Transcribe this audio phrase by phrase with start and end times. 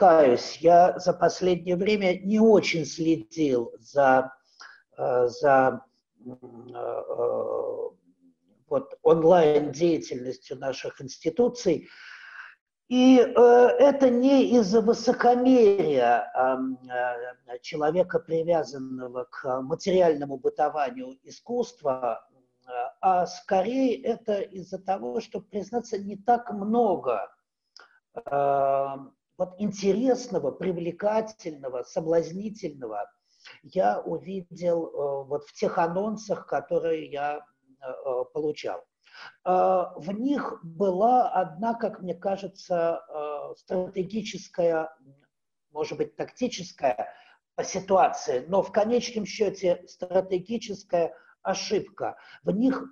[0.00, 4.32] каюсь, я за последнее время не очень следил за,
[4.96, 5.84] э, за
[8.66, 11.90] вот, онлайн-деятельностью наших институций.
[12.88, 13.40] И э,
[13.78, 22.26] это не из-за высокомерия э, человека, привязанного к материальному бытованию искусства,
[22.66, 22.70] э,
[23.02, 27.30] а скорее это из-за того, что, признаться, не так много
[28.14, 28.96] э,
[29.40, 33.10] вот интересного, привлекательного, соблазнительного
[33.62, 37.40] я увидел э, вот в тех анонсах, которые я э,
[37.80, 38.84] э получал.
[39.44, 43.02] В них была одна, как мне кажется,
[43.58, 44.96] стратегическая,
[45.72, 47.12] может быть, тактическая
[47.62, 52.16] ситуация, но в конечном счете стратегическая ошибка.
[52.44, 52.82] В них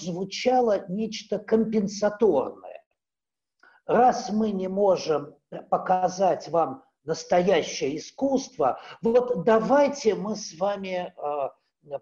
[0.00, 2.82] звучало нечто компенсаторное.
[3.86, 11.14] Раз мы не можем показать вам настоящее искусство, вот давайте мы с вами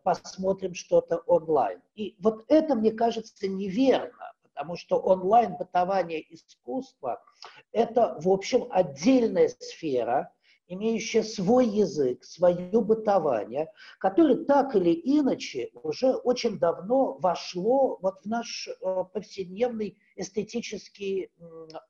[0.03, 1.81] посмотрим что-то онлайн.
[1.95, 7.23] И вот это, мне кажется, неверно, потому что онлайн-бытование искусства–
[7.73, 10.33] это, в общем, отдельная сфера,
[10.67, 18.27] имеющая свой язык, свое бытование, которое так или иначе уже очень давно вошло вот в
[18.27, 21.31] наш э, повседневный эстетический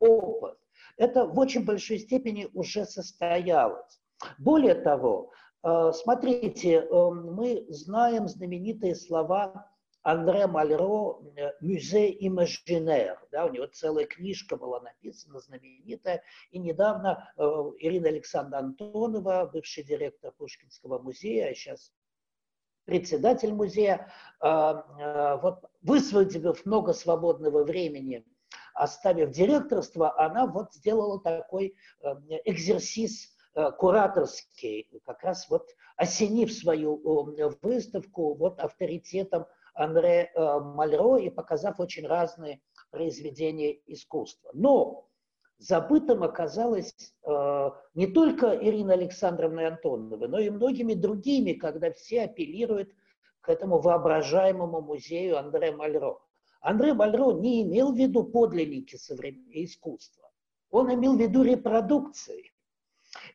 [0.00, 0.58] опыт.
[0.96, 4.00] Это в очень большой степени уже состоялось.
[4.38, 5.32] Более того,
[5.64, 9.70] Э, смотрите, эм, мы знаем знаменитые слова
[10.02, 11.22] Андре Мальро
[11.62, 13.18] «Музей имажинер».
[13.32, 16.22] Да, у него целая книжка была написана, знаменитая.
[16.50, 17.42] И недавно э,
[17.78, 21.94] Ирина Александра Антонова, бывший директор Пушкинского музея, а сейчас
[22.84, 28.26] председатель музея, э, вот высвободив много свободного времени,
[28.74, 31.74] оставив директорство, она вот сделала такой
[32.44, 37.00] экзерсис Э, кураторский, как раз вот осенив свою
[37.62, 44.50] выставку вот авторитетом Андре э, Мальро и показав очень разные произведения искусства.
[44.54, 45.08] Но
[45.58, 52.90] забытым оказалось э, не только Ирина Александровна Антонова, но и многими другими, когда все апеллируют
[53.40, 56.18] к этому воображаемому музею Андре Мальро.
[56.64, 60.30] Андре Мальро не имел в виду подлинники современного искусства.
[60.70, 62.52] Он имел в виду репродукции.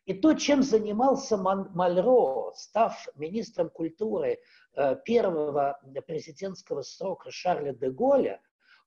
[0.06, 4.40] И то, чем занимался Мальро, став министром культуры
[4.74, 8.42] э, первого президентского срока Шарля де Голля,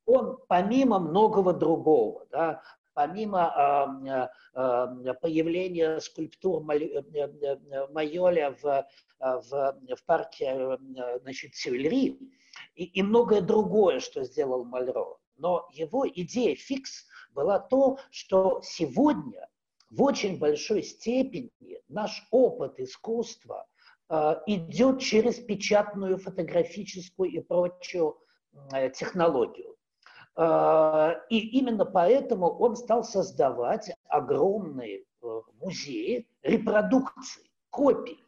[0.07, 2.63] он помимо многого другого, да,
[2.95, 6.65] помимо э, э, появления скульптур
[7.93, 8.87] Майоля в,
[9.21, 10.79] в, в парке
[11.23, 12.19] значит, Тюильри
[12.75, 15.19] и, и многое другое, что сделал Мальро.
[15.37, 19.49] Но его идея фикс была то, что сегодня
[19.91, 21.51] в очень большой степени
[21.89, 23.67] наш опыт искусства
[24.09, 28.19] э, идет через печатную, фотографическую и прочую
[28.73, 29.77] э, технологию.
[30.37, 38.23] Э, и именно поэтому он стал создавать огромные э, музеи репродукций, копий.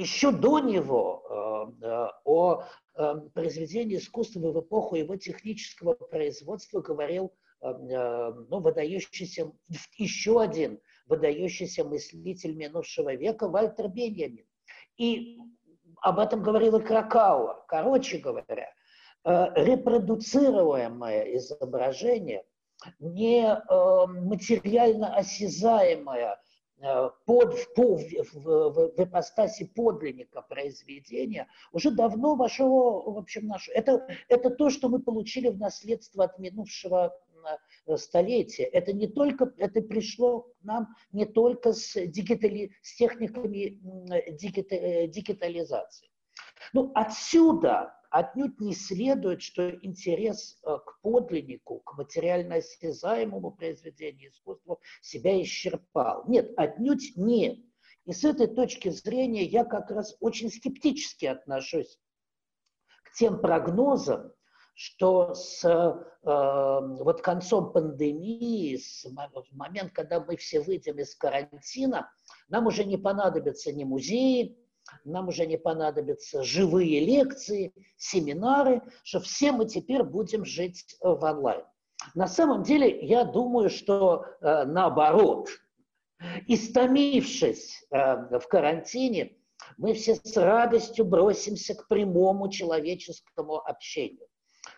[0.00, 2.62] Еще до него э, э, о
[2.94, 9.52] э, произведении искусства в эпоху его технического производства говорил ну, выдающийся,
[9.98, 14.46] еще один выдающийся мыслитель минувшего века Вальтер Беньямин.
[14.96, 15.36] И
[16.00, 17.56] об этом говорила Кракауэр.
[17.68, 18.72] Короче говоря,
[19.24, 22.46] репродуцируемое изображение,
[22.98, 26.40] не материально осязаемое
[27.26, 33.70] под, в, в, в, в ипостаси подлинника произведения уже давно вошло в общем, нашу.
[33.72, 37.12] Это, это то, что мы получили в наследство от минувшего
[37.86, 38.64] Э, столетия.
[38.64, 43.78] Это не только, это пришло к нам не только с, дигитали, с техниками
[44.32, 46.08] дигита, э, дигитализации.
[46.72, 54.78] Ну, отсюда отнюдь не следует, что интерес э, к подлиннику, к материально осязаемому произведению искусства
[55.00, 56.24] себя исчерпал.
[56.26, 57.58] Нет, отнюдь нет.
[58.04, 61.98] И с этой точки зрения я как раз очень скептически отношусь
[63.04, 64.32] к тем прогнозам,
[64.74, 69.06] что с э, вот концом пандемии, с
[69.52, 72.10] момент, когда мы все выйдем из карантина,
[72.48, 74.58] нам уже не понадобятся ни музеи,
[75.04, 81.64] нам уже не понадобятся живые лекции, семинары, что все мы теперь будем жить в онлайн.
[82.14, 85.48] На самом деле, я думаю, что э, наоборот,
[86.46, 89.36] истомившись э, в карантине,
[89.76, 94.26] мы все с радостью бросимся к прямому человеческому общению.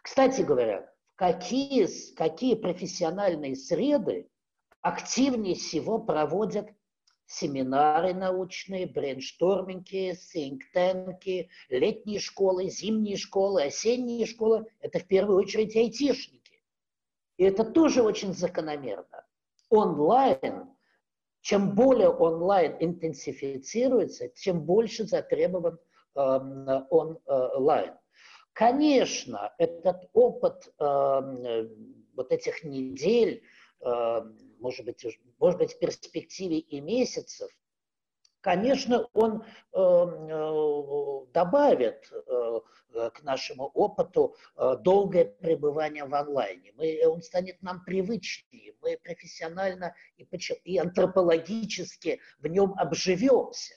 [0.03, 4.29] Кстати говоря, какие, какие профессиональные среды
[4.81, 6.69] активнее всего проводят
[7.33, 14.67] семинары научные, brainstorming и, think tank и, летние школы, зимние школы, осенние школы.
[14.81, 16.63] Это в первую очередь айтишники.
[17.39, 19.25] И это тоже очень закономерно.
[19.71, 20.69] Онлайн,
[21.41, 25.79] чем более онлайн интенсифицируется, тем больше затребован
[26.15, 26.21] э,
[26.91, 27.95] онлайн.
[28.53, 31.69] Конечно, этот опыт э,
[32.15, 33.43] вот этих недель,
[33.81, 34.21] э,
[34.63, 35.05] может быть,
[35.39, 37.51] может быть, в перспективе и месяцев,
[38.41, 39.43] конечно, он
[39.73, 42.61] э, э, добавит э,
[43.11, 46.73] к нашему опыту э, долгое пребывание в онлайне.
[46.77, 50.27] Мы, он станет нам привычнее, мы профессионально и,
[50.65, 53.75] и антропологически в нем обживемся.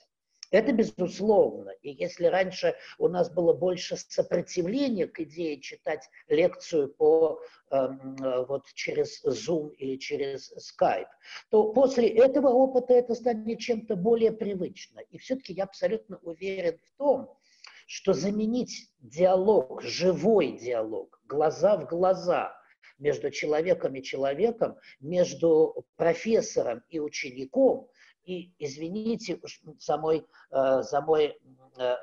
[0.55, 1.71] Это безусловно.
[1.81, 7.41] И если раньше у нас было больше сопротивления к идее читать лекцию по,
[7.71, 11.09] эм, э, вот через Zoom или через Skype,
[11.49, 14.99] то после этого опыта это станет чем-то более привычно.
[15.11, 17.37] И все-таки я абсолютно уверен в том,
[17.85, 22.55] что заменить диалог, живой диалог, глаза в глаза
[22.97, 27.89] между человеком и человеком, между профессором и учеником–
[28.25, 29.39] и извините
[29.79, 31.37] за, мой, э, за, мой,
[31.77, 31.95] э,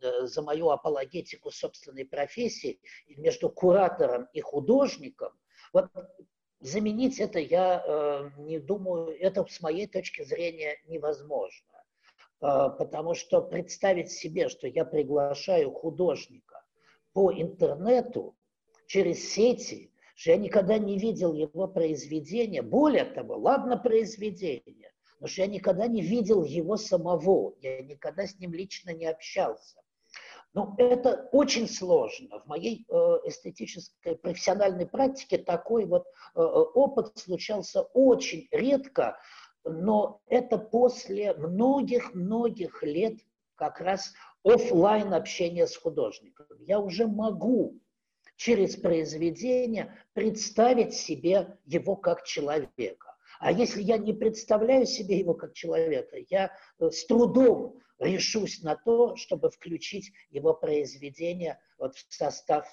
[0.00, 2.80] э, за мою апологетику собственной профессии
[3.16, 5.32] между куратором и художником,
[5.72, 5.90] вот
[6.60, 11.66] заменить это я не думаю, это с моей точки зрения невозможно.
[12.40, 16.64] Потому что представить себе, что я приглашаю художника
[17.12, 18.36] по интернету,
[18.88, 24.87] через сети, что я никогда не видел его произведения, более того, ладно произведение,
[25.18, 29.82] Потому что я никогда не видел его самого, я никогда с ним лично не общался.
[30.54, 32.38] Но это очень сложно.
[32.38, 32.94] В моей э,
[33.24, 39.18] эстетической профессиональной практике такой вот э, опыт случался очень редко,
[39.64, 43.18] но это после многих-многих лет
[43.56, 44.12] как раз
[44.44, 46.46] офлайн общения с художником.
[46.60, 47.80] Я уже могу
[48.36, 53.07] через произведение представить себе его как человека.
[53.40, 58.76] А если я не представляю себе его как человека, я э, с трудом решусь на
[58.76, 62.66] то, чтобы включить его произведение вот в состав,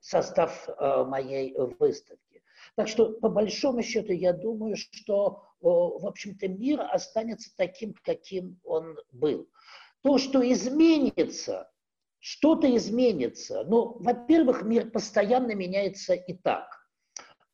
[0.00, 2.42] состав э, моей выставки.
[2.74, 8.98] Так что, по большому счету, я думаю, что, в общем-то, мир останется таким, каким он
[9.12, 9.48] был.
[10.02, 11.70] То, что изменится,
[12.18, 13.64] что-то изменится.
[13.64, 16.75] Ну, во-первых, мир постоянно меняется и так.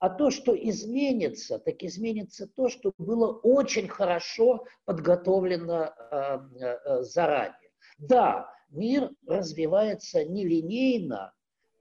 [0.02, 7.70] А то, что изменится, так изменится то, что было очень хорошо подготовлено э, э, заранее.
[7.98, 11.32] Да, мир развивается не линейно,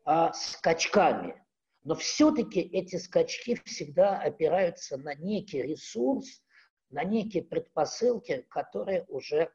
[0.06, 1.44] а скачками.
[1.84, 6.44] Но все-таки эти скачки всегда опираются на некий ресурс,
[6.92, 9.52] на некие предпосылки, которые уже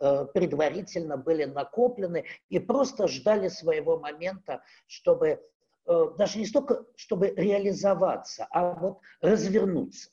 [0.00, 5.42] э, предварительно были накоплены и просто ждали своего момента, чтобы
[5.88, 10.10] даже не столько, чтобы реализоваться, а вот развернуться.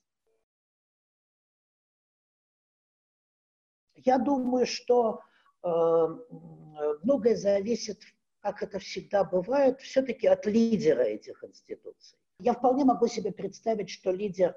[3.95, 5.21] Я думаю, что
[5.63, 5.67] э,
[7.03, 8.01] многое зависит,
[8.39, 12.17] как это всегда бывает, все-таки от лидера этих институций.
[12.39, 14.55] Я вполне могу себе представить, что лидер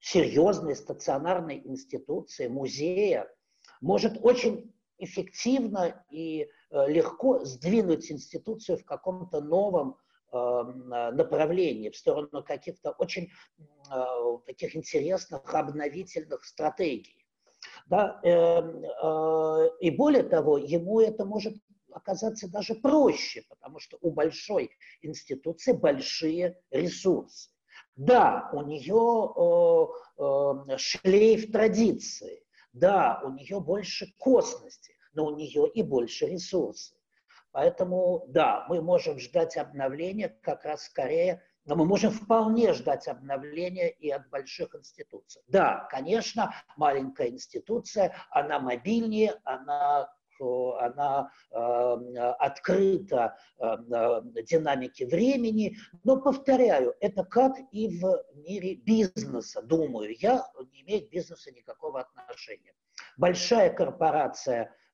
[0.00, 3.28] серьезной стационарной институции, музея,
[3.80, 9.96] может очень эффективно и э, легко сдвинуть институцию в каком-то новом
[10.32, 13.30] направлений, в сторону каких-то очень
[13.90, 14.04] э,
[14.46, 17.26] таких интересных обновительных стратегий.
[17.86, 18.20] Да?
[18.22, 21.54] Эм, э, и более того, ему это может
[21.90, 24.70] оказаться даже проще, потому что у большой
[25.02, 27.50] институции большие ресурсы.
[27.96, 29.32] Да, у нее
[30.18, 36.97] э, шлейф традиции, да, у нее больше косности, но у нее и больше ресурсов.
[37.52, 43.90] Поэтому, да, мы можем ждать обновления как раз скорее, но мы можем вполне ждать обновления
[43.90, 45.42] и от больших институций.
[45.48, 51.56] Да, конечно, маленькая институция, она мобильнее, она она э,
[52.38, 53.76] открыта э,
[54.44, 61.10] динамике времени, но, повторяю, это как и в мире бизнеса, думаю я, не имеет к
[61.10, 62.72] бизнесу никакого отношения.
[63.16, 64.87] Большая корпорация Э,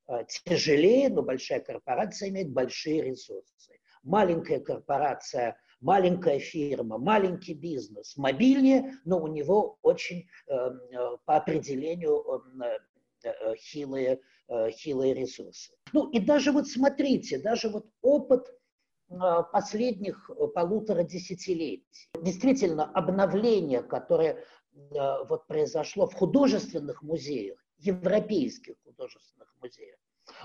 [0.44, 3.72] тяжелее, но большая корпорация имеет большие ресурсы.
[4.02, 12.22] Маленькая корпорация, маленькая фирма, маленький бизнес, мобильнее, но у него очень э, э, по определению
[13.56, 14.20] хилые,
[14.72, 15.72] хилые ресурсы.
[15.94, 18.46] Ну и даже вот смотрите, даже вот опыт
[19.52, 22.10] последних полутора десятилетий.
[22.20, 24.44] Действительно, обновление, которое
[25.28, 29.98] вот произошло в художественных музеях, европейских художественных музеях,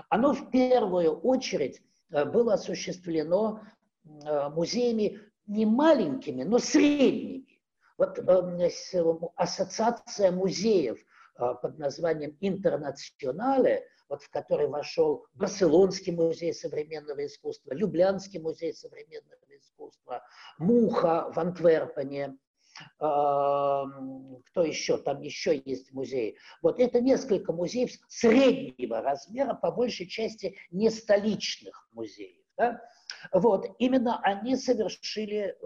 [0.08, 3.60] оно в первую очередь было осуществлено
[4.04, 7.60] музеями не маленькими, но средними.
[7.98, 8.18] Вот
[9.36, 10.98] ассоциация музеев
[11.34, 20.24] под названием «Интернационале», вот в который вошел Барселонский музей современного искусства, Люблянский музей современного искусства,
[20.58, 22.36] Муха в Антверпене,
[22.96, 26.36] кто еще, там еще есть музеи.
[26.62, 32.44] Вот это несколько музеев среднего размера, по большей части не столичных музеев.
[32.56, 32.80] Да?
[33.32, 35.56] Вот, именно они совершили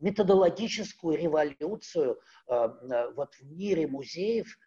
[0.00, 4.58] методологическую революцию вот в мире музеев,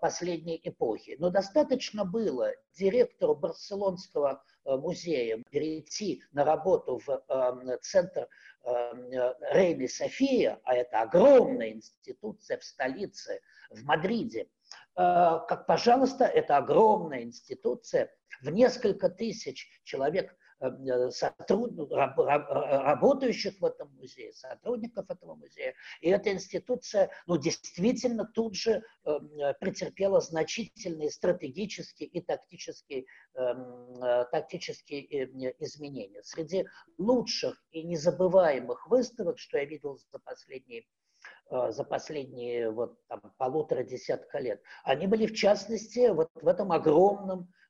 [0.00, 1.16] последней эпохи.
[1.18, 8.28] Но достаточно было директору Барселонского музея перейти на работу в э, центр
[8.64, 13.40] Рейны София, а это огромная институция в столице,
[13.70, 14.46] в Мадриде,
[14.94, 20.41] как, пожалуйста, это огромная институция, в несколько тысяч человек Э,
[21.10, 21.72] сотруд...
[21.90, 25.74] работающих в этом музее, сотрудников этого музея.
[26.00, 29.18] И эта институция ну, действительно тут же э,
[29.60, 36.22] претерпела значительные стратегические и тактические, эм, э, тактические изменения.
[36.22, 36.66] Среди
[36.98, 40.84] лучших и незабываемых выставок, что я видел за последние
[41.50, 47.48] за последние вот, там, полутора десятка лет, они были в частности вот в этом огромном
[47.48, 47.61] Эм, э, э,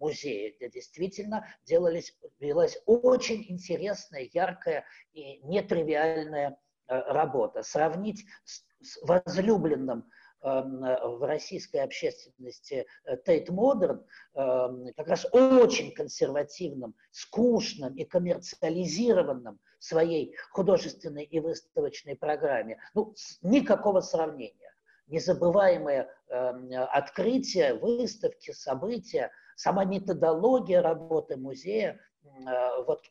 [0.00, 6.58] музее, где действительно делались, велась очень интересная, яркая и нетривиальная
[6.88, 7.62] э, работа.
[7.62, 8.64] Сравнить с
[9.02, 10.08] возлюбленным
[10.42, 12.86] эм, в российской общественности
[13.24, 14.04] Тейт Модерн,
[14.34, 22.78] эм, как раз очень консервативным, скучным и коммерциализированным своей художественной и выставочной программе.
[22.94, 24.65] Ну, никакого сравнения
[25.08, 33.02] незабываемые э, открытия, выставки, события, сама методология работы музея, э, вот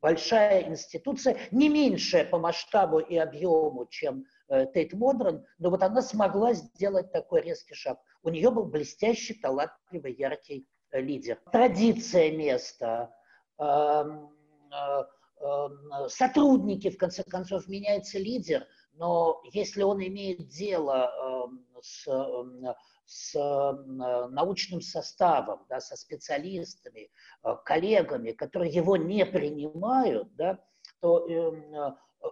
[0.00, 6.02] большая институция, не меньшая по масштабу и объему, чем Тейт э, Модерн, но вот она
[6.02, 7.98] смогла сделать такой резкий шаг.
[8.22, 11.40] У нее был блестящий, талантливый, яркий э, лидер.
[11.50, 13.14] Традиция места,
[13.58, 14.30] эм,
[14.70, 22.74] эм, сотрудники, в конце концов, меняется лидер– но если он имеет дело эм, с, эм,
[23.04, 23.96] с эм,
[24.34, 27.10] научным составом, да, со специалистами,
[27.42, 30.58] э, коллегами, которые его не принимают, да,
[31.00, 31.26] то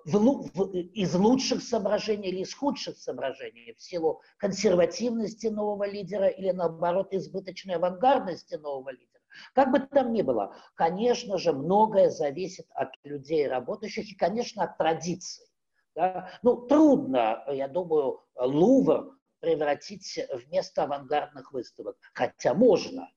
[0.04, 7.12] в, из лучших соображений или из худших соображений, в силу консервативности нового лидера или, наоборот,
[7.12, 9.20] избыточной авангардности нового лидера,
[9.54, 14.78] как бы там ни было, конечно же, многое зависит от людей работающих и, конечно, от
[14.78, 15.46] традиций.
[15.94, 16.30] Да?
[16.42, 23.10] Ну, трудно, я думаю, Лувр превратить в место авангардных выставок, хотя можно,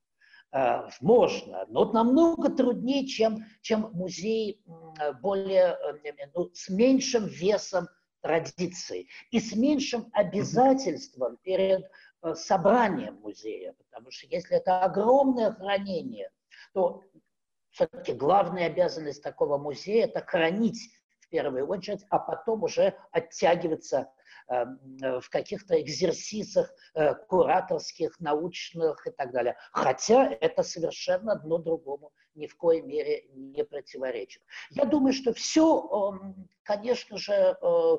[0.51, 4.63] э, можно, но намного труднее, чем, чем музей
[5.22, 7.88] более, э, ну, с меньшим весом
[8.25, 11.86] традиций и с меньшим обязательством перед
[12.24, 16.32] э, собранием музея, потому что если это огромное хранение,
[16.74, 17.03] то
[17.70, 20.89] все-таки главная обязанность такого музея– это хранить
[21.35, 24.09] первую очередь, а потом уже оттягиваться
[24.47, 24.63] э,
[25.19, 29.57] в каких-то экзерсисах э, кураторских, научных и так далее.
[29.73, 34.41] Хотя это совершенно одно другому ни в коей мере не противоречит.
[34.69, 37.97] Я думаю, что все, эм, конечно же, э,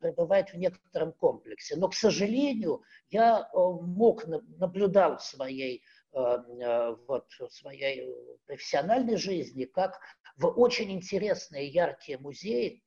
[0.00, 5.82] пребывает в некотором комплексе, но, к сожалению, я мог, наблюдал в своей
[6.12, 8.14] вот, в своей
[8.46, 9.98] профессиональной жизни, как
[10.36, 12.82] в очень интересные яркие музеи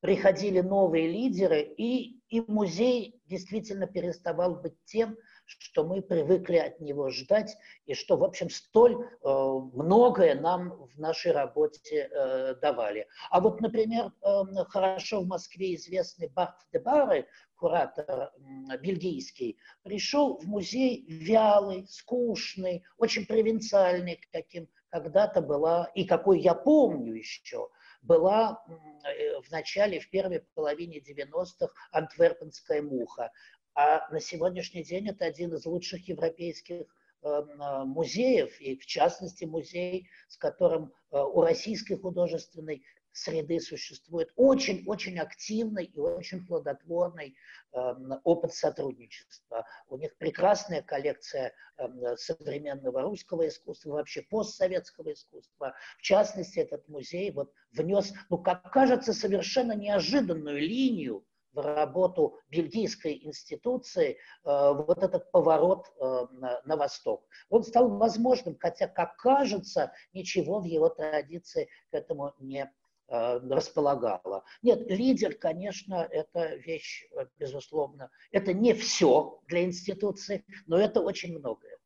[0.00, 7.08] приходили новые лидеры, и, и музей действительно переставал быть тем, что мы привыкли от него
[7.10, 7.56] ждать,
[7.86, 13.06] и что, в общем, столь э, многое нам в нашей работе э, давали.
[13.30, 18.30] А вот, например, э, хорошо в Москве известный Барт де Барре, куратор
[18.70, 26.54] э, бельгийский, пришел в музей вялый, скучный, очень провинциальный, каким когда-то была, и какой я
[26.54, 27.68] помню еще,
[28.02, 33.32] была э, в начале, в первой половине 90-х антверпенская муха.
[33.74, 36.86] А на сегодняшний день это один из лучших европейских
[37.22, 42.84] э, э, музеев, и в частности музей, с которым у Российской художественной
[43.16, 47.34] среды существует очень-очень активный и очень плодотворный
[47.72, 47.78] э,
[48.24, 49.66] опыт сотрудничества.
[49.88, 55.74] У них прекрасная коллекция э, современного русского искусства, вообще постсоветского искусства.
[55.98, 61.24] В частности, этот музей вот внес, ну, как кажется, совершенно неожиданную линию
[61.56, 67.26] в работу бельгийской институции э, вот этот поворот э, на, на восток.
[67.48, 72.70] Он стал возможным, хотя, как кажется, ничего в его традиции к этому не
[73.08, 74.44] э, располагало.
[74.62, 77.08] Нет, лидер, конечно, это вещь,
[77.38, 81.78] безусловно, это не все для институции, но это очень многое.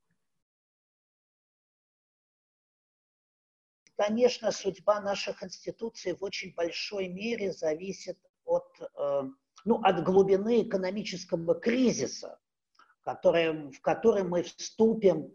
[3.96, 8.66] Конечно, судьба наших институций в очень большой мере зависит от
[9.64, 12.38] ну, от глубины экономического кризиса,
[13.02, 15.30] который, в который мы вступим э,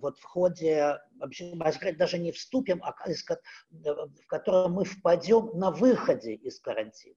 [0.00, 1.54] вот в ходе, вообще,
[1.98, 7.16] даже не вступим, а в который мы впадем на выходе из карантина.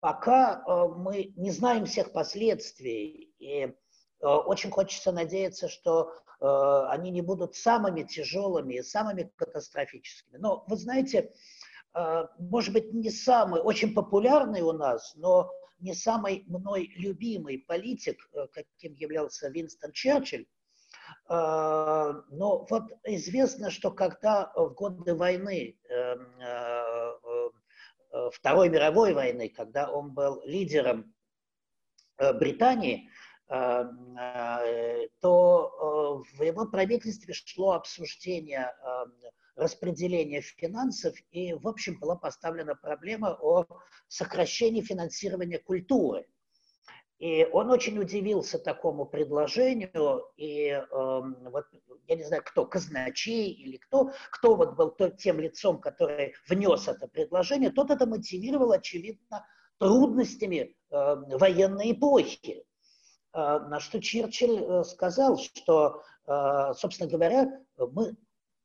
[0.00, 3.72] Пока э, мы не знаем всех последствий, и э,
[4.20, 6.46] очень хочется надеяться, что э,
[6.90, 10.36] они не будут самыми тяжелыми и самыми катастрофическими.
[10.38, 11.32] Но вы знаете,
[12.38, 18.92] может быть, не самый, очень популярный у нас, но не самый мной любимый политик, каким
[18.92, 20.46] являлся Винстон Черчилль,
[21.28, 30.12] но вот известно, что когда в годы войны, эм, э, Второй мировой войны, когда он
[30.14, 31.14] был лидером
[32.18, 33.10] Британии,
[33.48, 34.16] эм,
[35.20, 39.12] то в его правительстве шло обсуждение эм,
[39.58, 43.66] распределения финансов, и, в общем, была поставлена проблема о
[44.06, 46.26] сокращении финансирования культуры.
[47.18, 51.66] И он очень удивился такому предложению, и э, вот,
[52.06, 57.08] я не знаю, кто, казначей или кто, кто вот был тем лицом, который внес это
[57.08, 59.44] предложение, тот это мотивировал, очевидно,
[59.78, 62.64] трудностями э, военной эпохи.
[63.32, 68.16] Э, на что Черчилль э, сказал, что, э, собственно говоря, мы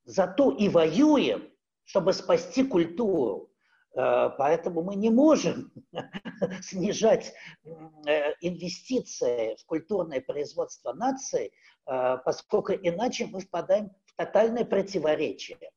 [0.06, 1.50] зато и воюем,
[1.86, 3.50] чтобы спасти культуру.
[3.96, 5.72] Э, поэтому мы не можем
[6.62, 11.52] снижать э, инвестиции в культурное производство нации,
[11.86, 15.72] э, поскольку иначе мы впадаем в тотальное противоречие,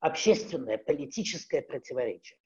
[0.00, 2.38] общественное, политическое противоречие.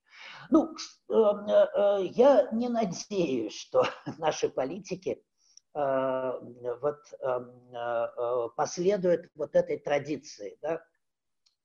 [0.50, 0.74] Ну,
[1.08, 3.84] я не надеюсь, что
[4.18, 5.22] наши политики
[5.72, 6.98] вот,
[8.56, 10.82] последуют вот этой традиции, да,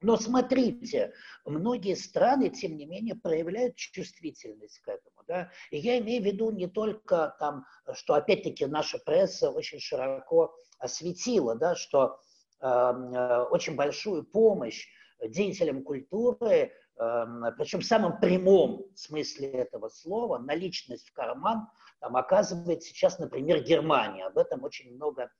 [0.03, 1.13] но смотрите,
[1.45, 5.15] многие страны, тем не менее, проявляют чувствительность к этому.
[5.27, 5.49] Да?
[5.71, 11.55] И я имею в виду не только там, что опять-таки наша пресса очень широко осветила,
[11.55, 12.19] да, что
[12.59, 14.87] эм, э, очень большую помощь
[15.25, 17.25] деятелям культуры, э,
[17.57, 21.69] причем в самом прямом смысле этого слова, наличность в карман,
[22.01, 24.25] там оказывает сейчас, например, Германия.
[24.25, 25.31] Об этом очень много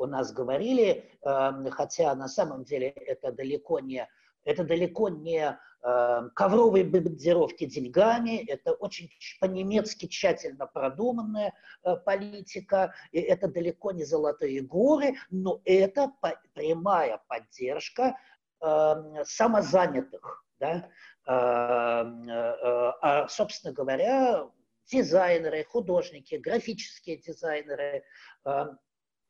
[0.00, 4.08] у нас говорили, эм, хотя на самом деле это далеко не,
[4.44, 9.10] это далеко не эм, ковровые бомбардировки деньгами, это очень
[9.40, 11.52] по-немецки тщательно продуманная
[11.84, 16.10] э, политика, и это далеко не золотые горы, но это
[16.54, 18.16] прямая поддержка
[18.62, 20.44] эм, самозанятых.
[20.58, 20.88] Да?
[21.26, 24.48] Э, э, а, собственно говоря,
[24.90, 28.02] дизайнеры, художники, графические дизайнеры,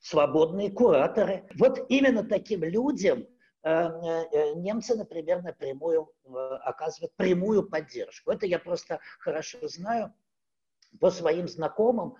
[0.01, 1.47] свободные кураторы.
[1.57, 3.27] Вот именно таким людям
[3.63, 6.29] э, э, немцы, например, напрямую э,
[6.65, 8.31] оказывают прямую поддержку.
[8.31, 10.15] Это я просто хорошо знаю
[10.99, 12.17] по своим знакомым,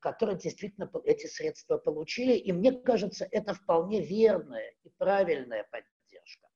[0.00, 2.34] которые действительно эти средства получили.
[2.34, 6.48] И мне кажется, это вполне верная и правильная поддержка.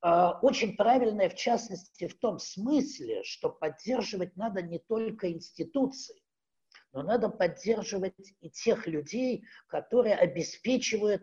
[0.00, 6.23] А, очень правильная, в частности, в том смысле, что поддерживать надо не только институции,
[6.94, 11.22] но надо поддерживать и тех людей, которые обеспечивают,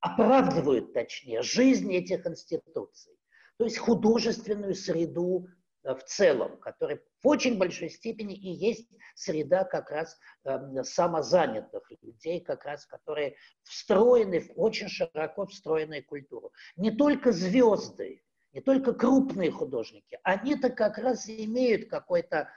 [0.00, 3.18] оправдывают, точнее, жизнь этих институций.
[3.58, 5.48] То есть художественную среду
[5.82, 11.90] э, в целом, которая в очень большой степени и есть среда как раз э, самозанятых
[12.00, 16.52] людей, как раз которые встроены, в очень широко встроенную культуру.
[16.76, 22.48] Не только звезды, не только крупные художники, они-то как раз имеют какой-то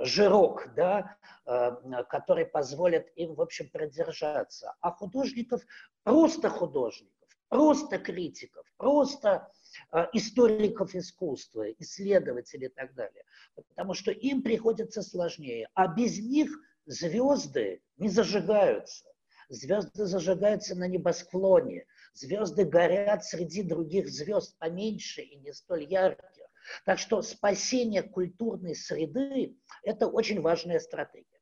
[0.00, 1.70] жирок, да, э,
[2.08, 4.74] который позволит им, в общем, продержаться.
[4.80, 5.62] А художников,
[6.02, 9.50] просто художников, просто критиков, просто
[9.92, 13.24] э, историков искусства, исследователей и так далее.
[13.54, 15.68] Потому что им приходится сложнее.
[15.74, 16.50] А без них
[16.86, 19.06] звезды не зажигаются.
[19.48, 21.86] Звезды зажигаются на небосклоне.
[22.14, 26.39] Звезды горят среди других звезд поменьше и не столь ярких.
[26.84, 31.40] Так что спасение культурной среды– это очень важная стратегия.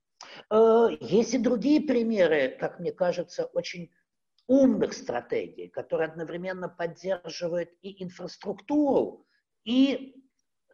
[0.51, 3.91] Э, есть и другие примеры, как мне кажется, очень
[4.47, 9.27] умных стратегий, которые одновременно поддерживают и инфраструктуру,
[9.65, 10.15] и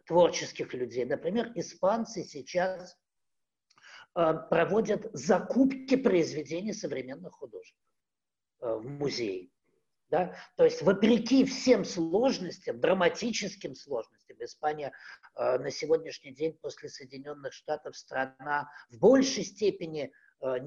[0.07, 1.05] творческих людей.
[1.05, 2.97] Например, испанцы сейчас
[4.15, 7.83] э, проводят закупки произведений современных художников
[8.61, 9.49] э, в музее.
[10.09, 10.35] Да?
[10.55, 14.91] То есть вопреки всем сложностям, драматическим сложностям, Испания
[15.35, 20.59] э, на сегодняшний день после Соединенных Штатов страна в большей степени Э,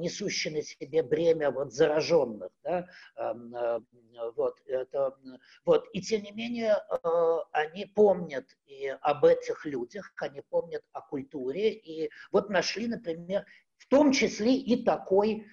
[0.50, 3.80] на себе бремя вот зараженных, да, эм, э,
[4.34, 5.14] вот, это,
[5.64, 7.08] вот, и тем не менее э,
[7.52, 13.44] они помнят и об этих людях, они помнят о культуре, и вот нашли, например,
[13.76, 15.46] в том числе и такой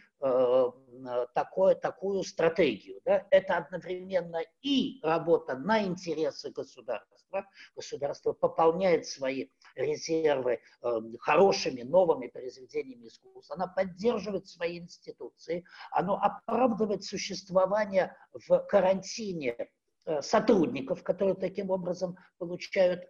[1.33, 2.99] такое, такую стратегию.
[3.05, 3.25] Да?
[3.31, 7.45] Это одновременно и работа на интересы государства.
[7.75, 17.03] Государство пополняет свои резервы э, хорошими новыми произведениями искусства, она поддерживает свои институции, оно оправдывает
[17.03, 19.67] существование в карантине э,
[20.21, 23.07] сотрудников, которые таким образом получают,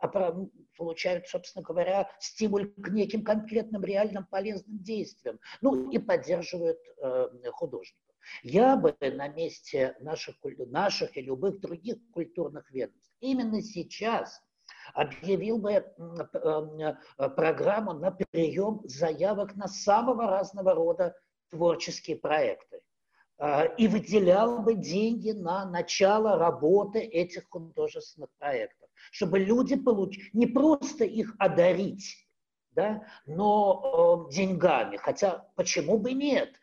[0.78, 8.16] получают, собственно говоря, стимул к неким конкретным реальным полезным действиям, ну и поддерживают э, художников.
[8.44, 10.36] Я бы на месте наших,
[10.68, 14.42] наших и любых других культурных ведомств именно сейчас
[14.94, 16.96] объявил бы э,
[17.36, 21.16] программу на прием заявок на самого разного рода
[21.50, 22.80] творческие проекты э,
[23.78, 31.04] и выделял бы деньги на начало работы этих художественных проектов, чтобы люди получили, не просто
[31.04, 32.28] их одарить,
[32.72, 36.56] да, но э, деньгами, хотя почему бы нет,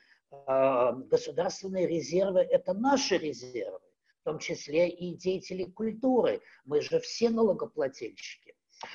[0.47, 3.81] государственные резервы– это наши резервы,
[4.21, 6.41] в том числе и деятели культуры.
[6.65, 8.55] Мы же все налогоплательщики.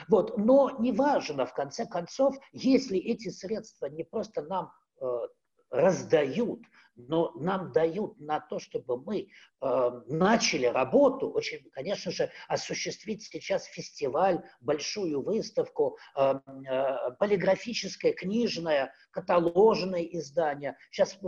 [0.10, 0.38] Вот.
[0.38, 5.06] Но неважно, в конце концов, если эти средства не просто нам э,
[5.70, 6.62] раздают,
[6.98, 9.30] но нам дают на то, чтобы мы
[9.62, 16.34] э, начали работу, очень, конечно же, осуществить сейчас фестиваль, большую выставку, э,
[16.70, 20.76] э, полиграфическое, книжное, каталожное издание.
[20.92, 21.28] Сейчас э,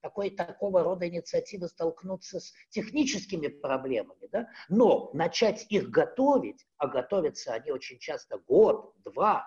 [0.00, 4.48] такой, такого рода инициативы столкнутся с техническими проблемами, да?
[4.68, 9.46] но начать их готовить, а готовятся они очень часто год, два,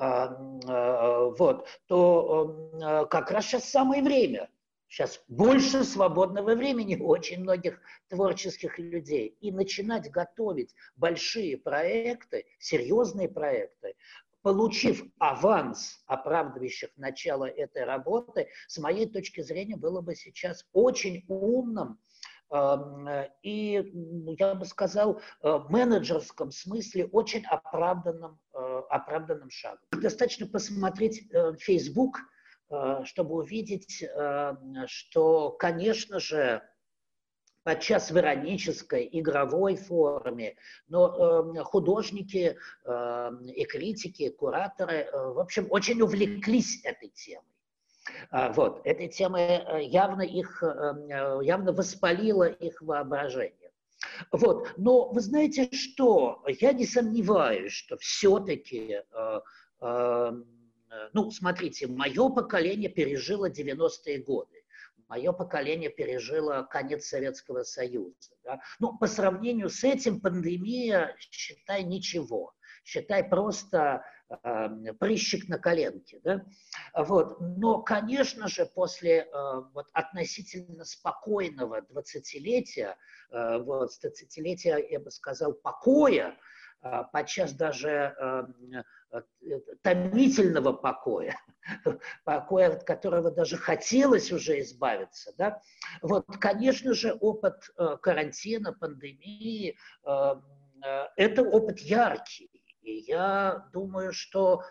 [0.00, 4.48] вот, то а, как раз сейчас самое время.
[4.88, 9.36] Сейчас больше свободного времени у очень многих творческих людей.
[9.40, 13.94] И начинать готовить большие проекты, серьезные проекты,
[14.42, 22.00] получив аванс, оправдывающих начало этой работы, с моей точки зрения, было бы сейчас очень умным
[23.42, 23.92] и,
[24.38, 28.40] я бы сказал, в менеджерском смысле очень оправданным
[28.90, 29.80] оправданным шагом.
[29.92, 32.18] Достаточно посмотреть э, Facebook,
[32.70, 34.54] э, чтобы увидеть, э,
[34.86, 36.62] что, конечно же,
[37.62, 40.56] подчас в иронической, игровой форме,
[40.88, 47.44] но художники и критики, кураторы, в общем, очень увлеклись этой темой.
[48.54, 53.69] Вот, этой темой явно их, явно воспалила их воображение.
[54.32, 54.72] Вот.
[54.76, 56.42] Но вы знаете что?
[56.46, 59.40] Я не сомневаюсь, что все-таки, э,
[59.80, 60.32] э,
[61.12, 64.60] ну, смотрите, мое поколение пережило 90-е годы.
[65.08, 68.32] Мое поколение пережило конец Советского Союза.
[68.44, 68.60] Да?
[68.78, 72.52] Ну, по сравнению с этим пандемия, считай, ничего.
[72.84, 74.04] Считай, просто
[74.98, 76.20] прыщик на коленке.
[76.22, 76.44] Да?
[76.94, 77.40] Вот.
[77.40, 82.96] Но, конечно же, после э, вот, относительно спокойного 20-летия
[83.30, 86.36] Э, вот, стацетилетия, я бы сказал, покоя,
[86.82, 88.44] а, подчас даже э,
[89.12, 91.38] э, томительного покоя,
[92.24, 95.32] покоя, от которого даже хотелось уже избавиться.
[95.36, 95.60] Да?
[96.02, 97.70] Вот, конечно же, опыт
[98.02, 99.76] карантина, пандемии–
[101.16, 102.49] это опыт яркий.
[102.82, 104.62] И я думаю, что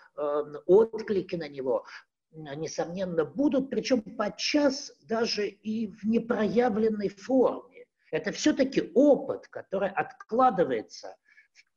[0.66, 1.86] отклики на него
[2.32, 7.86] несомненно, будут, причем подчас даже и в непроявленной форме.
[8.12, 11.16] Это все-таки опыт, который откладывается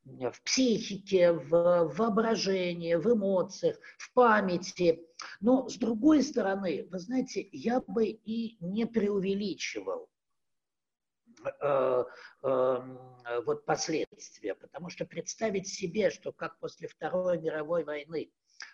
[0.04, 5.00] в психике, в воображении, в эмоциях, в памяти.
[5.40, 10.11] Но с другой стороны, вы знаете, я бы и не преувеличивал э, э,
[12.42, 18.30] вот последствия, потому что представить себе, что как после Второй мировой войны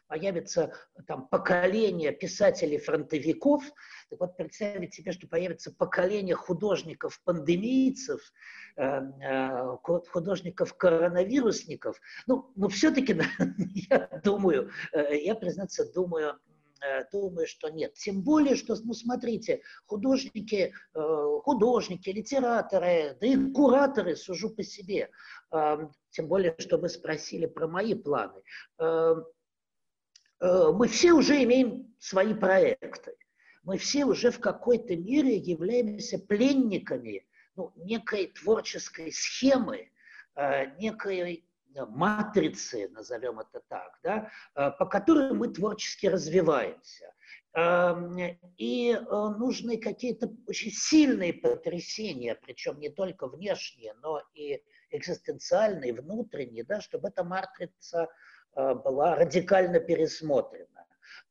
[0.09, 0.73] появится
[1.07, 3.63] там поколение писателей-фронтовиков,
[4.11, 8.21] так вот представить себе, что появится поколение художников-пандемийцев,
[8.77, 12.01] э, э, художников-коронавирусников.
[12.27, 13.21] Ну, но все-таки,
[13.91, 16.39] я думаю, э, я, признаться, думаю,
[17.13, 17.95] думаю, что нет.
[17.95, 25.11] Тем более, что, ну, смотрите, художники, художники, литераторы, да и кураторы, сужу по себе,
[26.11, 28.43] тем более, что вы спросили про мои планы,
[30.41, 33.17] мы все уже имеем свои проекты.
[33.69, 39.91] Мы все уже в какой-то мере являемся пленниками ну, некой творческой схемы,
[40.37, 41.43] э, некой э,
[41.75, 47.13] матрицы, назовем это так, да, э, по которой мы творчески развиваемся.
[47.55, 48.17] Эм,
[48.57, 48.99] и
[49.39, 57.09] нужны какие-то очень сильные потрясения, причем не только внешние, но и экзистенциальные, внутренние, да, чтобы
[57.09, 58.09] эта матрица
[58.55, 60.79] была радикально пересмотрена.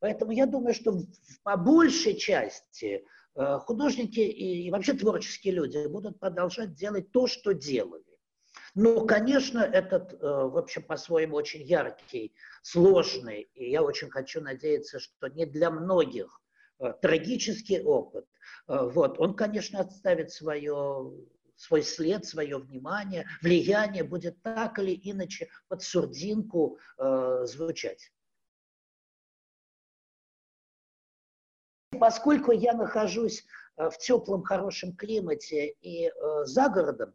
[0.00, 0.96] Поэтому я думаю, что
[1.42, 8.04] по большей части э, художники и, вообще творческие люди будут продолжать делать то, что делали.
[8.80, 15.00] Но, конечно, этот, э, в общем, по-своему очень яркий, сложный, и я очень хочу надеяться,
[15.00, 16.40] что не для многих
[16.78, 18.26] э, трагический опыт,
[18.68, 21.12] вот, он, конечно, отставит свое,
[21.56, 28.12] свой след, свое внимание, влияние будет так или иначе под сурдинку э, звучать.
[31.98, 33.44] Поскольку я нахожусь
[33.76, 37.12] э, в теплом, хорошем климате и э, за городом,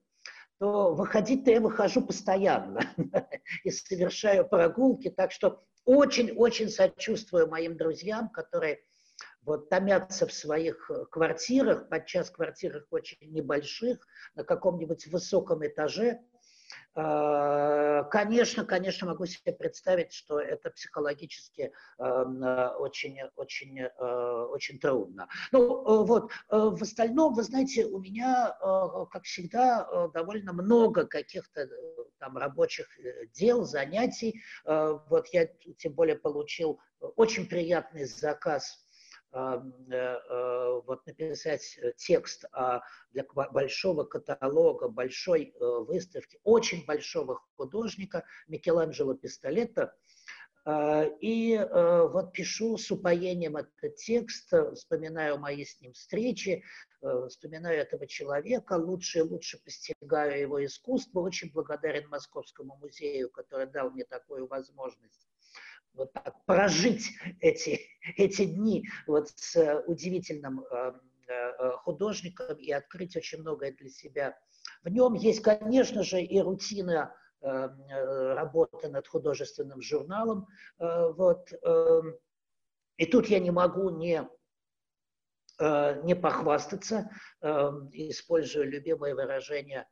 [0.64, 2.90] то выходить-то я выхожу постоянно
[3.66, 8.80] и совершаю прогулки, так что очень-очень сочувствую моим друзьям, которые
[9.42, 16.22] вот томятся в своих квартирах, подчас квартирах очень небольших, на каком-нибудь высоком этаже,
[16.94, 25.28] конечно, конечно, могу себе представить, что это психологически эм, э, очень, очень, э, очень трудно.
[25.52, 28.56] Ну вот, в остальном, вы знаете, у меня,
[29.12, 31.68] как всегда, довольно много каких-то
[32.20, 32.88] там рабочих
[33.34, 34.42] дел, занятий.
[34.66, 36.80] Вот я тем более получил
[37.16, 38.83] очень приятный заказ Э, э,
[39.34, 42.46] вот написать э, текст
[43.12, 49.96] для большого каталога, большой выставки, очень большого художника Микеланджело Пистолета.
[51.20, 56.64] И вот пишу с упоением этот текст, вспоминаю мои с ним встречи,
[57.28, 63.92] вспоминаю этого человека, лучше и лучше постигаю его искусство, очень благодарен Московскому музею, который дал
[63.92, 65.28] мне такую возможность
[65.94, 67.82] вот так, прожить эти,
[68.18, 70.94] эти дни вот с удивительным э,
[71.28, 74.38] э, художником и открыть очень многое для себя.
[74.84, 77.48] В нем есть, конечно же, и рутина э,
[78.34, 80.48] работы над художественным журналом.
[80.80, 81.52] Вот.
[82.98, 84.28] И тут я не могу не,
[85.60, 87.10] не похвастаться,
[87.42, 89.88] используя любимое выражение,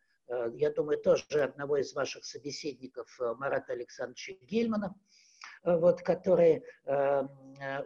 [0.54, 5.31] я думаю, тоже одного из ваших собеседников, Марата Александровича Гельмана– Э,
[5.63, 7.23] вот, которые э,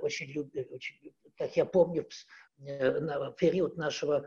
[0.01, 0.67] очень любят,
[1.37, 2.07] как я помню,
[2.59, 4.25] э, на период нашего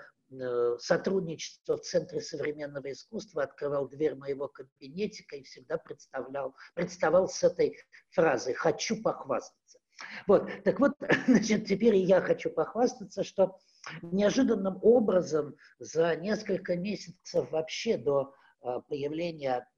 [0.78, 7.78] сотрудничества в Центре современного искусства открывал дверь моего кабинетика и всегда представлял, представал с этой
[8.10, 9.78] фразой «хочу похвастаться».
[10.26, 10.92] Вот, так вот,
[11.26, 13.56] значит, теперь и я хочу похвастаться, что
[14.02, 19.66] неожиданным образом за несколько месяцев вообще до появления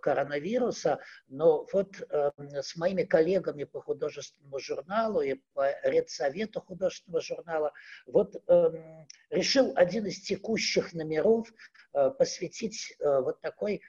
[0.00, 2.30] коронавируса, но вот э,
[2.62, 7.72] с моими коллегами по художественному журналу и по редсовету художественного журнала
[8.06, 11.48] вот эм, решил один из текущих номеров
[11.94, 13.82] э, посвятить вот такой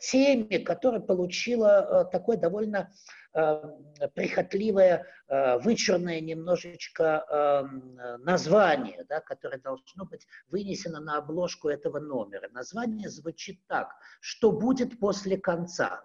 [0.00, 2.90] теме, которая получила такой довольно
[4.14, 7.66] прихотливое, вычурное немножечко
[8.18, 12.50] название, да, которое должно быть вынесено на обложку этого номера.
[12.50, 16.04] Название звучит так «Что будет после конца?».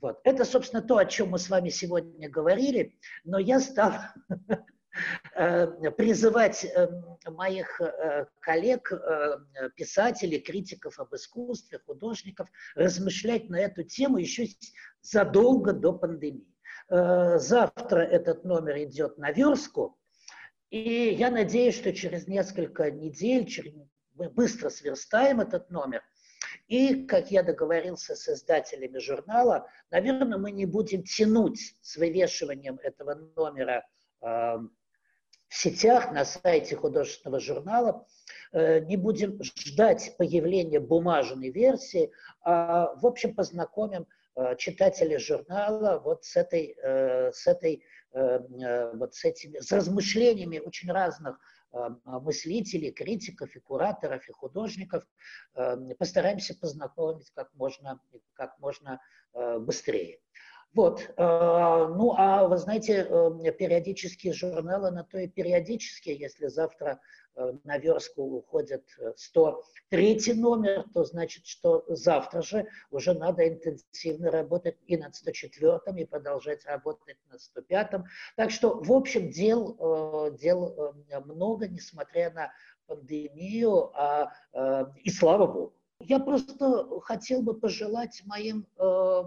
[0.00, 0.20] Вот.
[0.24, 3.92] Это, собственно, то, о чем мы с вами сегодня говорили, но я стал
[4.48, 4.56] Э,
[5.34, 6.88] призывать э,
[7.26, 8.92] моих э, коллег,
[9.76, 14.46] писателей, критиков об искусстве, художников размышлять на эту тему еще
[15.00, 16.46] задолго до пандемии.
[16.88, 19.98] Завтра этот номер идет на верстку,
[20.68, 23.48] и я надеюсь, что через несколько недель
[24.14, 26.02] мы быстро сверстаем этот номер.
[26.66, 33.14] И, как я договорился с издателями журнала, наверное, мы не будем тянуть с вывешиванием этого
[33.36, 33.86] номера
[35.52, 38.06] в сетях, на сайте художественного журнала.
[38.52, 42.10] Э, не будем ждать появления бумажной версии,
[42.40, 44.06] а, в общем, познакомим
[44.56, 47.84] читатели журнала вот с этой, с этой
[48.14, 51.38] вот с этими, с размышлениями очень разных
[52.06, 55.04] мыслителей, критиков и кураторов, и художников
[55.98, 58.00] постараемся познакомить как можно,
[58.32, 59.02] как можно
[59.34, 60.18] быстрее.
[60.74, 66.98] Вот, э, ну а вы знаете, э, периодические журналы на то и периодические, если завтра
[67.34, 68.82] э, на верстку уходит
[69.16, 76.06] 103 номер, то значит, что завтра же уже надо интенсивно работать и над 104 и
[76.06, 77.90] продолжать работать над 105.
[78.36, 80.94] Так что, в общем, дел, дел
[81.26, 82.52] много, несмотря на
[82.86, 84.32] пандемию, а,
[85.02, 85.81] и слава богу.
[86.04, 89.22] Я просто хотел бы пожелать моим, э,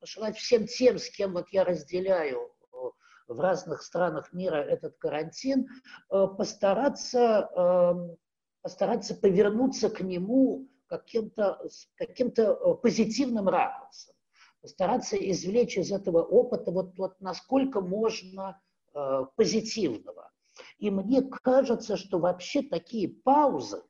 [0.00, 2.76] пожелать всем тем, с кем вот я разделяю э,
[3.28, 5.68] в разных странах мира этот карантин,
[6.10, 8.16] э, постараться,
[8.62, 12.32] постараться повернуться к нему каким-то каким
[12.82, 14.16] позитивным ракурсом,
[14.60, 18.60] постараться извлечь из этого опыта вот, вот насколько можно
[19.36, 20.30] позитивного.
[20.78, 23.82] И мне кажется, что вообще такие паузы,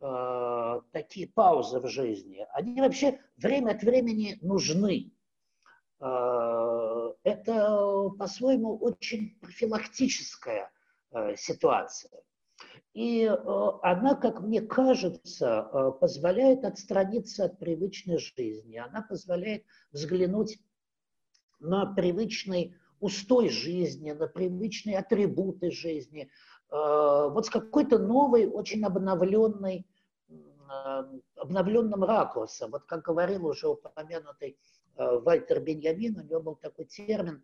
[0.00, 5.12] э, такие паузы в жизни, они вообще время от времени нужны.
[6.00, 10.70] Э, это по-своему очень профилактическая
[11.12, 12.22] э, ситуация.
[12.92, 15.62] И она, как мне кажется,
[16.00, 18.78] позволяет отстраниться от привычной жизни.
[18.78, 20.58] Она позволяет взглянуть
[21.60, 26.32] на привычный устой жизни, на привычные атрибуты жизни,
[26.68, 29.86] вот с какой-то новой, очень обновленной,
[31.36, 32.70] обновленным ракурсом.
[32.70, 34.58] Вот как говорил уже упомянутый
[34.96, 37.42] э, Вальтер Беньямин, у него был такой термин,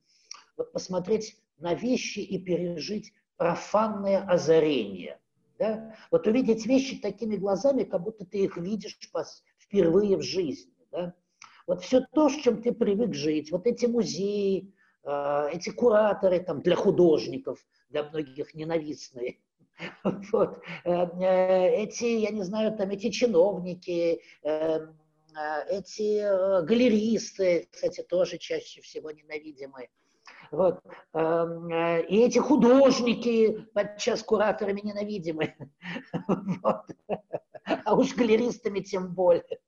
[0.57, 5.21] вот посмотреть на вещи и пережить профанное озарение.
[5.59, 5.95] Да?
[6.11, 8.99] Вот увидеть вещи такими глазами, как будто ты их видишь
[9.59, 10.73] впервые в жизни.
[10.91, 11.15] Да?
[11.67, 16.77] Вот все то, с чем ты привык жить, вот эти музеи, эти кураторы там, для
[16.77, 19.39] художников, для многих ненавистные.
[20.33, 20.63] Вот.
[20.85, 24.87] Э, э, эти, я не знаю, там эти чиновники, э,
[25.69, 29.91] эти галеристы, кстати, тоже чаще всего ненавидимые.
[30.51, 30.81] Вот.
[31.15, 35.57] И эти художники, подчас кураторами ненавидимые.
[36.63, 36.87] Вот.
[37.85, 39.59] А уж галеристами тем более.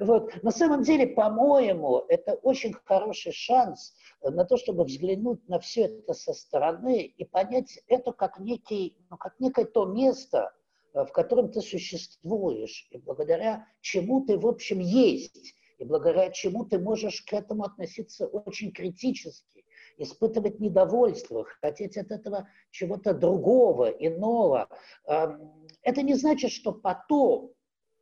[0.00, 0.42] Вот.
[0.42, 6.14] На самом деле, по-моему, это очень хороший шанс на то, чтобы взглянуть на все это
[6.14, 10.52] со стороны и понять это как, некий, ну, как некое то место,
[10.94, 16.64] э, в котором ты существуешь, и благодаря чему ты, в общем, есть, и благодаря чему
[16.64, 19.64] ты можешь к этому относиться очень критически,
[19.96, 24.68] испытывать недовольство, хотеть от этого чего-то другого, иного.
[25.06, 27.52] Эм, это не значит, что потом,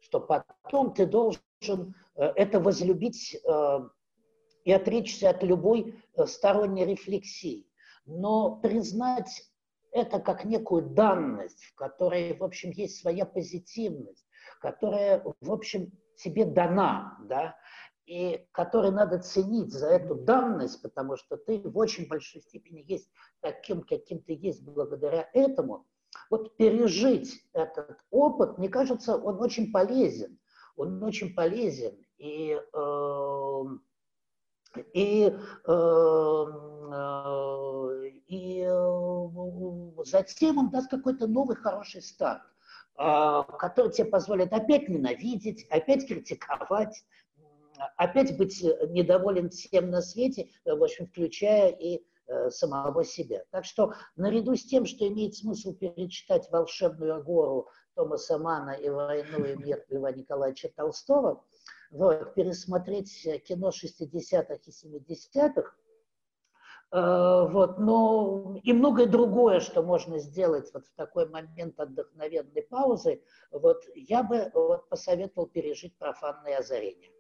[0.01, 1.43] что потом ты должен
[2.17, 3.79] э, это возлюбить э,
[4.65, 7.67] и отречься от любой э, сторонней рефлексии.
[8.07, 9.51] Но признать
[9.93, 14.27] это как некую данность, в которой, в общем, есть своя позитивность,
[14.61, 17.57] которая, в общем, тебе дана, да,
[18.07, 23.11] и которую надо ценить за эту данность, потому что ты в очень большой степени есть
[23.41, 25.87] таким, каким ты есть благодаря этому.
[26.31, 30.39] Вот пережить этот опыт, мне кажется, он очень полезен
[30.79, 31.93] он очень полезен.
[32.19, 33.65] И, э,
[34.95, 35.35] и, э,
[36.93, 42.43] э, и э, затем он даст какой-то новый хороший старт,
[42.99, 47.05] э, который тебе позволит опять ненавидеть, опять критиковать,
[47.97, 52.01] опять быть недоволен всем на свете, в общем, включая и э,
[52.51, 53.45] самого себя.
[53.51, 59.45] Так что наряду с тем, что имеет смысл перечитать «Волшебную гору» Томаса Мана и «Войну
[59.45, 61.45] и мир» Льва Николаевича Толстого,
[61.91, 65.75] вот, пересмотреть кино 60-х и 70-х,
[66.93, 73.23] э, вот, но и многое другое, что можно сделать вот в такой момент отдохновенной паузы,
[73.51, 77.11] вот, я бы вот, посоветовал пережить профанное озарение.